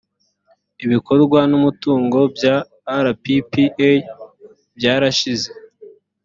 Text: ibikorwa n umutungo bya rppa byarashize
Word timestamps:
ibikorwa 0.85 1.39
n 1.49 1.53
umutungo 1.59 2.19
bya 2.35 2.55
rppa 3.09 3.91
byarashize 4.77 5.49